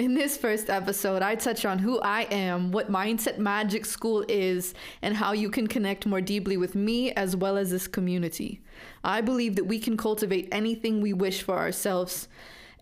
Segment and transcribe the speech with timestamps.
[0.00, 4.72] In this first episode, I touch on who I am, what Mindset Magic School is,
[5.02, 8.62] and how you can connect more deeply with me as well as this community.
[9.04, 12.28] I believe that we can cultivate anything we wish for ourselves,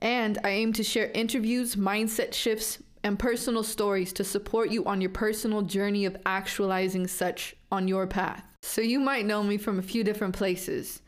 [0.00, 5.00] and I aim to share interviews, mindset shifts, and personal stories to support you on
[5.00, 8.44] your personal journey of actualizing such on your path.
[8.62, 11.02] So, you might know me from a few different places.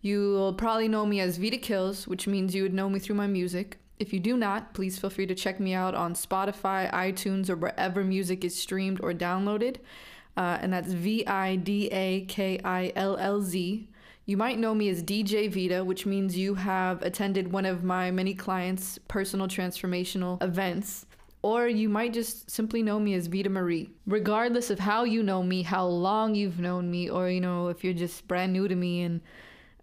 [0.00, 3.26] You'll probably know me as Vida Killz, which means you would know me through my
[3.26, 3.80] music.
[3.98, 7.56] If you do not, please feel free to check me out on Spotify, iTunes, or
[7.56, 9.76] wherever music is streamed or downloaded.
[10.36, 13.88] Uh, and that's V I D A K I L L Z.
[14.26, 18.10] You might know me as DJ Vida, which means you have attended one of my
[18.10, 21.06] many clients' personal transformational events.
[21.42, 23.90] Or you might just simply know me as Vida Marie.
[24.04, 27.84] Regardless of how you know me, how long you've known me, or you know, if
[27.84, 29.20] you're just brand new to me and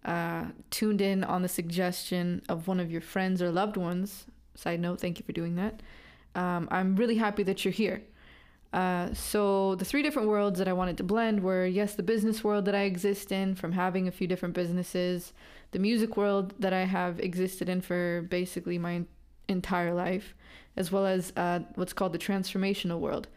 [0.04, 4.26] uh, tuned in on the suggestion of one of your friends or loved ones.
[4.54, 5.82] Side note, thank you for doing that.
[6.34, 8.02] Um, I'm really happy that you're here.
[8.72, 12.42] Uh, so, the three different worlds that I wanted to blend were yes, the business
[12.42, 15.32] world that I exist in from having a few different businesses,
[15.70, 19.04] the music world that I have existed in for basically my
[19.48, 20.34] entire life,
[20.76, 23.28] as well as uh, what's called the transformational world.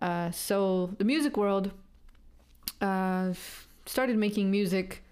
[0.00, 1.72] Uh, so, the music world
[2.80, 3.32] uh,
[3.86, 5.03] started making music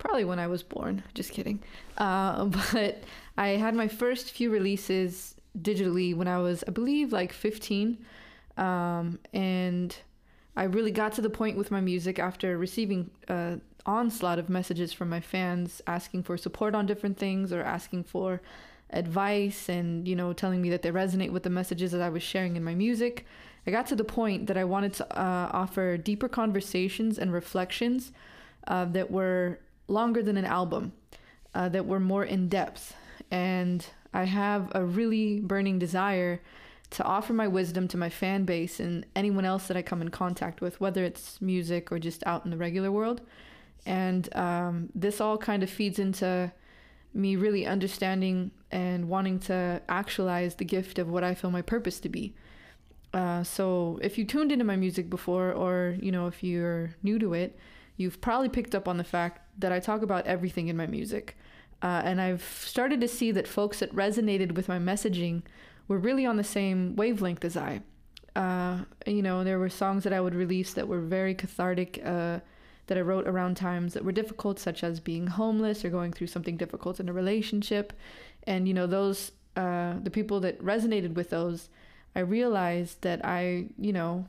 [0.00, 1.04] probably when I was born.
[1.14, 1.62] Just kidding.
[1.96, 3.04] Uh, but
[3.38, 7.96] I had my first few releases digitally when I was, I believe, like 15.
[8.56, 9.96] Um, and
[10.56, 14.92] I really got to the point with my music after receiving an onslaught of messages
[14.92, 18.40] from my fans asking for support on different things or asking for
[18.90, 22.22] advice and, you know, telling me that they resonate with the messages that I was
[22.22, 23.24] sharing in my music.
[23.66, 28.10] I got to the point that I wanted to uh, offer deeper conversations and reflections
[28.66, 29.60] uh, that were
[29.90, 30.92] longer than an album,
[31.54, 32.94] uh, that were more in depth.
[33.30, 36.40] And I have a really burning desire
[36.90, 40.08] to offer my wisdom to my fan base and anyone else that I come in
[40.08, 43.20] contact with, whether it's music or just out in the regular world.
[43.86, 46.52] And um, this all kind of feeds into
[47.14, 52.00] me really understanding and wanting to actualize the gift of what I feel my purpose
[52.00, 52.34] to be.
[53.12, 57.18] Uh, so if you tuned into my music before, or you know, if you're new
[57.18, 57.58] to it,
[58.00, 61.36] you've probably picked up on the fact that I talk about everything in my music.
[61.82, 65.42] Uh, and I've started to see that folks that resonated with my messaging
[65.86, 67.82] were really on the same wavelength as I.
[68.34, 72.40] Uh, you know, there were songs that I would release that were very cathartic, uh,
[72.86, 76.28] that I wrote around times that were difficult, such as being homeless or going through
[76.28, 77.92] something difficult in a relationship.
[78.44, 81.68] And, you know, those, uh, the people that resonated with those,
[82.16, 84.26] I realized that I, you know,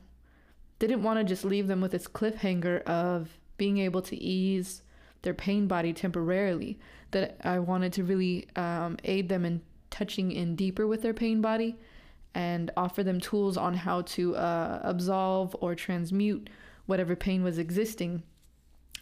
[0.79, 3.29] didn't want to just leave them with this cliffhanger of
[3.61, 4.81] being able to ease
[5.21, 6.79] their pain body temporarily.
[7.11, 9.61] That I wanted to really um, aid them in
[9.91, 11.77] touching in deeper with their pain body
[12.33, 16.49] and offer them tools on how to uh, absolve or transmute
[16.87, 18.23] whatever pain was existing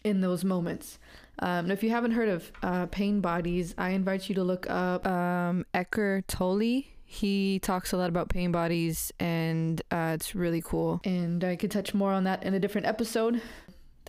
[0.03, 0.99] in those moments.
[1.39, 5.07] Um, if you haven't heard of uh, pain bodies, I invite you to look up
[5.07, 6.83] um, Eckhart Tolle.
[7.05, 10.99] He talks a lot about pain bodies, and uh, it's really cool.
[11.05, 13.41] And I could touch more on that in a different episode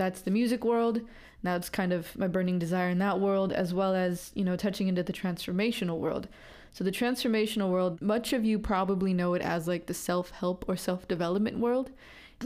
[0.01, 1.03] that's the music world.
[1.43, 4.57] Now it's kind of my burning desire in that world, as well as, you know,
[4.57, 6.27] touching into the transformational world.
[6.73, 10.65] So, the transformational world, much of you probably know it as like the self help
[10.67, 11.91] or self development world.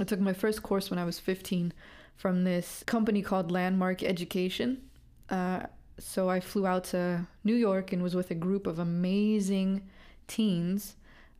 [0.00, 1.72] I took my first course when I was 15
[2.16, 4.82] from this company called Landmark Education.
[5.30, 5.66] Uh,
[6.00, 9.88] so, I flew out to New York and was with a group of amazing
[10.26, 10.96] teens.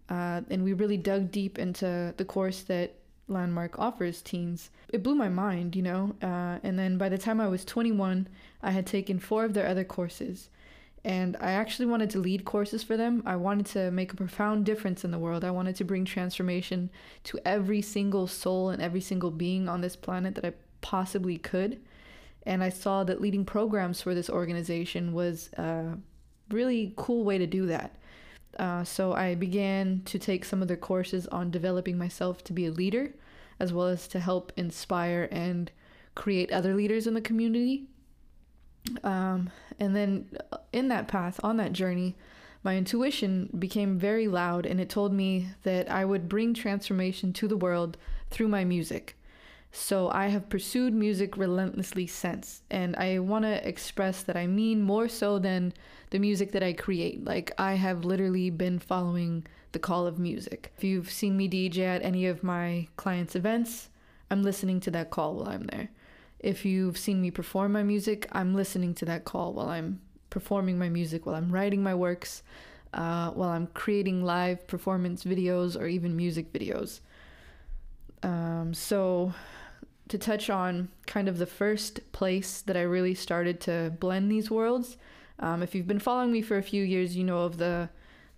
[0.08, 2.94] Uh, and we really dug deep into the course that
[3.28, 4.70] Landmark offers teens.
[4.88, 6.14] It blew my mind, you know.
[6.22, 8.28] Uh, and then by the time I was 21,
[8.62, 10.50] I had taken four of their other courses.
[11.04, 13.22] And I actually wanted to lead courses for them.
[13.26, 15.44] I wanted to make a profound difference in the world.
[15.44, 16.90] I wanted to bring transformation
[17.24, 21.80] to every single soul and every single being on this planet that I possibly could.
[22.46, 25.98] And I saw that leading programs for this organization was a
[26.50, 27.96] really cool way to do that.
[28.58, 32.66] Uh, so I began to take some of their courses on developing myself to be
[32.66, 33.14] a leader,
[33.58, 35.70] as well as to help inspire and
[36.14, 37.86] create other leaders in the community.
[39.02, 42.16] Um, and then uh, in that path, on that journey,
[42.62, 47.46] my intuition became very loud and it told me that I would bring transformation to
[47.46, 47.96] the world
[48.30, 49.16] through my music.
[49.76, 52.62] So I have pursued music relentlessly since.
[52.70, 55.72] And I want to express that I mean more so than
[56.10, 57.24] the music that I create.
[57.24, 60.72] Like, I have literally been following the call of music.
[60.76, 63.90] If you've seen me DJ at any of my clients' events,
[64.30, 65.88] I'm listening to that call while I'm there.
[66.38, 70.00] If you've seen me perform my music, I'm listening to that call while I'm
[70.30, 72.42] performing my music, while I'm writing my works.
[72.92, 77.00] uh, while I'm creating live performance videos or even music videos.
[78.22, 79.34] Um, so,
[80.08, 84.50] to touch on kind of the first place that I really started to blend these
[84.50, 84.96] worlds,
[85.38, 87.88] um, if you've been following me for a few years, you know of the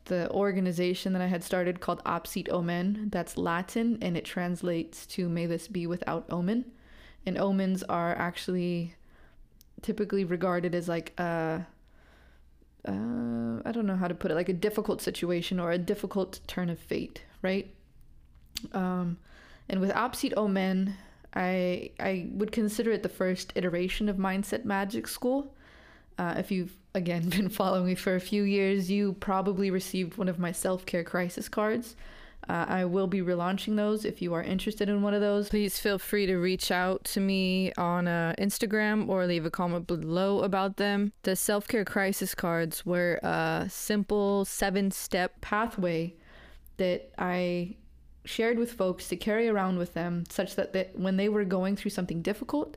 [0.07, 3.09] the organization that I had started called Absit Omen.
[3.11, 6.65] That's Latin and it translates to "May this be without omen."
[7.27, 8.95] And omens are actually
[9.83, 11.67] typically regarded as like a
[12.87, 16.41] uh, I don't know how to put it, like a difficult situation or a difficult
[16.47, 17.75] turn of fate, right?
[18.73, 19.19] Um,
[19.69, 20.95] and with Absit Omen,
[21.37, 25.55] I I would consider it the first iteration of Mindset Magic School.
[26.19, 30.29] Uh, if you've again been following me for a few years, you probably received one
[30.29, 31.95] of my self care crisis cards.
[32.49, 34.05] Uh, I will be relaunching those.
[34.05, 37.21] If you are interested in one of those, please feel free to reach out to
[37.21, 41.13] me on uh, Instagram or leave a comment below about them.
[41.25, 46.15] The self care crisis cards were a simple seven step pathway
[46.77, 47.77] that I
[48.27, 51.77] shared with folks to carry around with them, such that they, when they were going
[51.77, 52.77] through something difficult,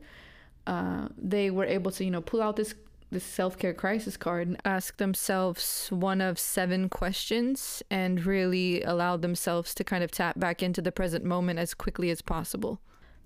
[0.68, 2.75] uh, they were able to, you know, pull out this
[3.12, 9.18] this self care crisis card and ask themselves one of seven questions and really allow
[9.18, 12.80] themselves to kind of tap back into the present moment as quickly as possible.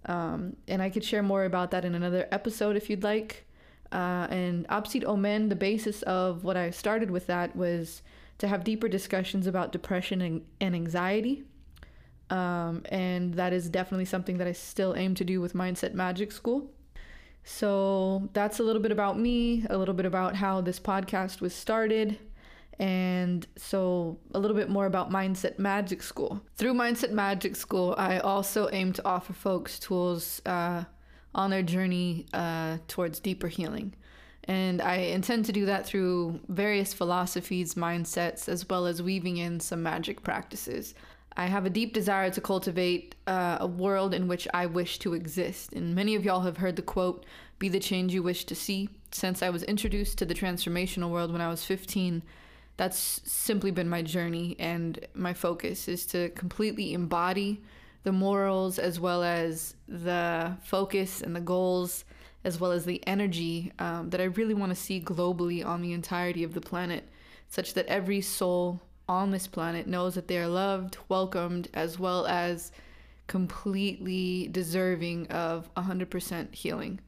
[0.06, 3.46] Um, and I could share more about that in another episode if you'd like.
[3.92, 8.02] Uh, and Absit Omen, the basis of what I started with that was
[8.40, 11.44] to have deeper discussions about depression and, and anxiety.
[12.34, 16.32] Um, and that is definitely something that I still aim to do with Mindset Magic
[16.32, 16.68] School.
[17.44, 21.54] So that's a little bit about me, a little bit about how this podcast was
[21.54, 22.18] started,
[22.80, 26.42] and so a little bit more about Mindset Magic School.
[26.56, 30.86] Through Mindset Magic School, I also aim to offer folks tools uh,
[31.36, 33.94] on their journey uh, towards deeper healing.
[34.46, 39.60] And I intend to do that through various philosophies, mindsets, as well as weaving in
[39.60, 40.96] some magic practices.
[41.36, 45.14] I have a deep desire to cultivate uh, a world in which I wish to
[45.14, 45.74] exist.
[45.74, 47.26] And many of y'all have heard the quote,
[47.60, 48.90] be the change you wish to see.
[49.12, 52.24] Since I was introduced to the transformational world when I was 15,
[52.78, 54.56] that's simply been my journey.
[54.60, 57.62] And my focus is to completely embody
[58.04, 62.06] the morals as well as the focus and the goals,
[62.44, 65.94] as well as the energy um, that I really want to see globally on the
[65.94, 67.08] entirety of the planet,
[67.48, 68.82] such that every soul
[69.14, 72.72] on this planet knows that they are loved, welcomed, as well as
[73.28, 77.00] completely deserving of 100% healing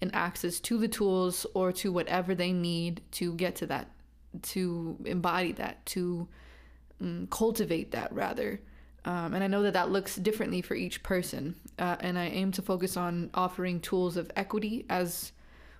[0.00, 3.90] and access to the tools or to whatever they need to get to that,
[4.42, 6.26] to embody that, to
[7.00, 8.60] um, cultivate that rather.
[9.04, 11.54] Um, and I know that that looks differently for each person.
[11.78, 15.32] Uh, and I aim to focus on offering tools of equity as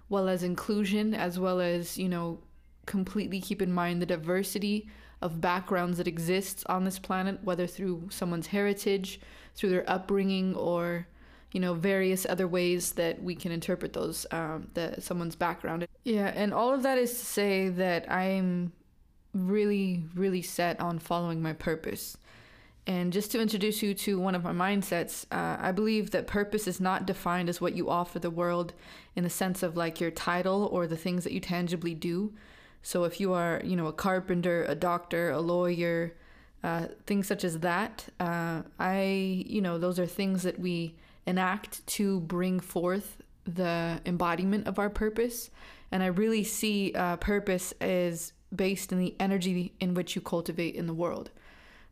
[0.09, 2.39] well as inclusion, as well as, you know,
[2.87, 4.89] completely keep in mind the diversity
[5.23, 9.21] of backgrounds that exists on this planet, whether through someone's heritage,
[9.55, 11.07] through their upbringing, or
[11.53, 15.87] you know various other ways that we can interpret those um, the someone's background.
[16.05, 18.73] Yeah, and all of that is to say that I'm
[19.35, 22.17] really, really set on following my purpose.
[22.87, 26.67] And just to introduce you to one of my mindsets, uh, I believe that purpose
[26.67, 28.73] is not defined as what you offer the world
[29.15, 32.33] in the sense of like your title or the things that you tangibly do,
[32.83, 36.15] so if you are, you know, a carpenter, a doctor, a lawyer,
[36.63, 40.95] uh, things such as that, uh, I, you know, those are things that we
[41.27, 45.51] enact to bring forth the embodiment of our purpose.
[45.93, 50.75] And I really see uh, purpose as based in the energy in which you cultivate
[50.75, 51.31] in the world.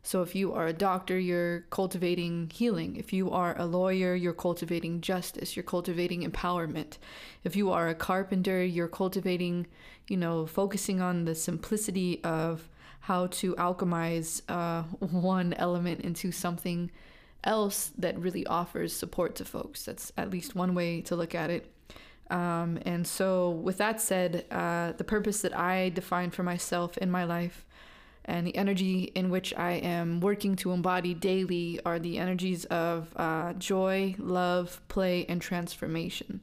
[0.01, 2.95] So if you are a doctor, you're cultivating healing.
[2.95, 6.97] If you are a lawyer, you're cultivating justice, you're cultivating empowerment.
[7.43, 9.67] If you are a carpenter, you're cultivating,
[10.07, 12.69] you know, focusing on the simplicity of
[13.01, 16.91] how to alchemize uh, one element into something
[17.43, 19.85] else that really offers support to folks.
[19.85, 21.71] That's at least one way to look at it.
[22.29, 27.09] Um, and so, with that said, uh, the purpose that I define for myself in
[27.09, 27.65] my life
[28.29, 33.11] and the energy in which I am working to embody daily are the energies of
[33.15, 36.41] uh, joy, love, play, and transformation.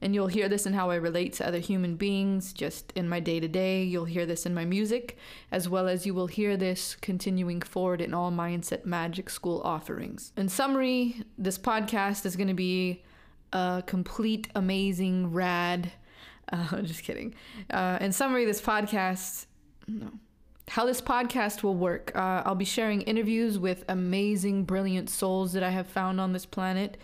[0.00, 3.20] And you'll hear this in how I relate to other human beings, just in my
[3.20, 3.84] day to day.
[3.84, 5.18] You'll hear this in my music,
[5.52, 10.32] as well as you will hear this continuing forward in all Mindset Magic School offerings.
[10.36, 13.04] In summary, this podcast is going to be
[13.52, 15.92] a complete, amazing, rad.
[16.52, 17.34] Uh, just kidding.
[17.70, 19.46] Uh, in summary, this podcast.
[19.86, 20.10] No
[20.68, 22.12] how this podcast will work.
[22.14, 26.46] Uh, I'll be sharing interviews with amazing, brilliant souls that I have found on this
[26.46, 26.96] planet.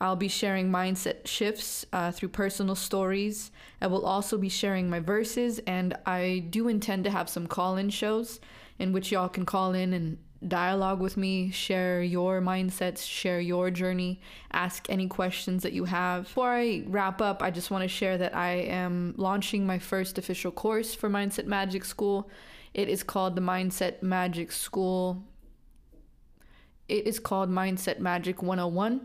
[0.00, 3.52] I'll be sharing mindset shifts uh, through personal stories.
[3.80, 7.76] I will also be sharing my verses, and I do intend to have some call
[7.76, 8.40] in shows
[8.78, 10.18] in which y'all can call in and
[10.48, 14.20] dialogue with me, share your mindsets, share your journey,
[14.52, 16.24] ask any questions that you have.
[16.24, 20.18] Before I wrap up, I just want to share that I am launching my first
[20.18, 22.28] official course for Mindset Magic School.
[22.74, 25.22] It is called the Mindset Magic School.
[26.88, 29.00] It is called Mindset Magic 101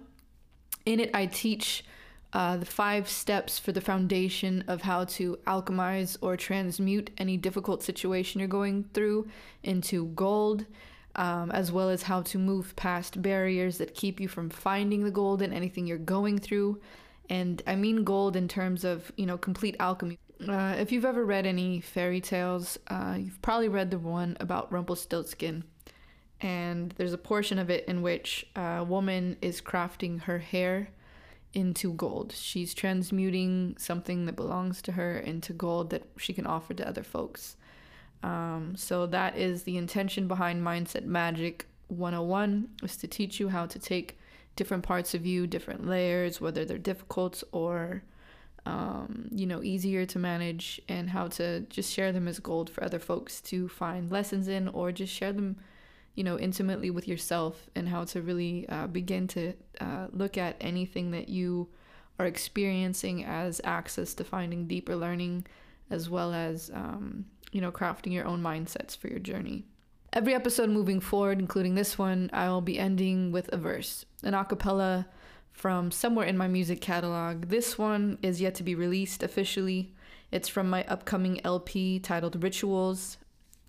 [0.88, 1.84] in it, I teach
[2.32, 7.84] uh, the five steps for the foundation of how to alchemize or transmute any difficult
[7.84, 9.28] situation you're going through
[9.64, 10.66] into gold,
[11.16, 15.12] um, as well as how to move past barriers that keep you from finding the
[15.12, 16.80] gold in anything you're going through.
[17.30, 20.18] And I mean gold in terms of, you know, complete alchemy.
[20.46, 24.72] Uh, if you've ever read any fairy tales, uh, you've probably read the one about
[24.72, 25.64] Rumpelstiltskin
[26.42, 30.90] and there's a portion of it in which a woman is crafting her hair
[31.54, 32.34] into gold.
[32.34, 37.04] She's transmuting something that belongs to her into gold that she can offer to other
[37.04, 37.56] folks.
[38.22, 43.66] Um, so that is the intention behind Mindset Magic 101 is to teach you how
[43.66, 44.20] to take
[44.56, 48.04] different parts of you, different layers, whether they're difficult or
[48.68, 52.84] um, you know easier to manage, and how to just share them as gold for
[52.84, 55.58] other folks to find lessons in, or just share them
[56.18, 60.58] you know, intimately with yourself and how to really uh, begin to uh, look at
[60.60, 61.68] anything that you
[62.18, 65.46] are experiencing as access to finding deeper learning,
[65.92, 69.64] as well as, um, you know, crafting your own mindsets for your journey.
[70.12, 74.34] Every episode moving forward, including this one, I will be ending with a verse, an
[74.34, 75.06] acapella
[75.58, 77.48] from somewhere in my music catalog.
[77.48, 79.92] This one is yet to be released officially.
[80.32, 83.18] It's from my upcoming LP titled Rituals.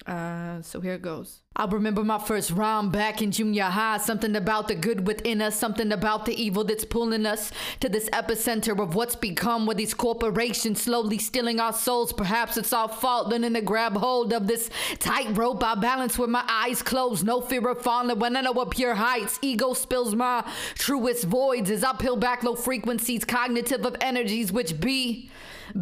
[0.07, 1.41] Uh, so here it goes.
[1.61, 3.99] I remember my first rhyme back in junior high.
[3.99, 7.51] Something about the good within us, something about the evil that's pulling us
[7.81, 12.13] to this epicenter of what's become with these corporations slowly stealing our souls.
[12.13, 16.45] Perhaps it's our fault learning to grab hold of this tightrope I balance with my
[16.49, 17.27] eyes closed.
[17.27, 19.41] No fear of falling when I know what pure heights.
[19.43, 20.45] Ego spills my
[20.77, 25.29] truest voids as I peel back low frequencies, cognitive of energies which be.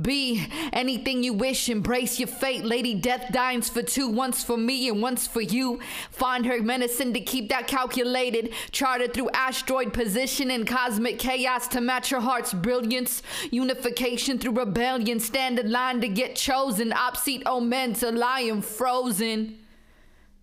[0.03, 2.65] Be anything you wish, embrace your fate.
[2.65, 5.66] Lady Death dines for two, once for me and once for you.
[6.11, 8.53] Find her menacing to keep that calculated.
[8.71, 13.23] Charted through asteroid position and cosmic chaos to match her heart's brilliance.
[13.51, 15.21] Unification through rebellion.
[15.21, 16.91] Stand in line to get chosen.
[16.91, 19.59] Absit omen to lion frozen.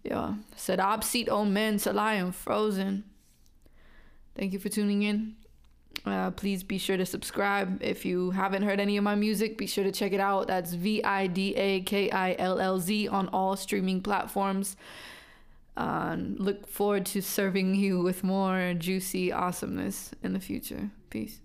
[0.03, 3.06] Yeah, said absit omen to lion frozen.
[4.36, 5.36] Thank you for tuning in.
[6.05, 7.81] Uh, please be sure to subscribe.
[7.81, 10.48] If you haven't heard any of my music, be sure to check it out.
[10.48, 14.75] That's V I D A K I L L Z on all streaming platforms.
[15.77, 20.89] Uh, look forward to serving you with more juicy awesomeness in the future.
[21.10, 21.39] Peace.